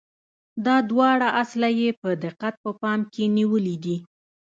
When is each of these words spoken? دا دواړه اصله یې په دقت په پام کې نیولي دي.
دا 0.65 0.75
دواړه 0.89 1.27
اصله 1.41 1.69
یې 1.79 1.89
په 2.01 2.09
دقت 2.23 2.53
په 2.63 2.71
پام 2.81 2.99
کې 3.13 3.23
نیولي 3.37 3.75
دي. 3.83 3.97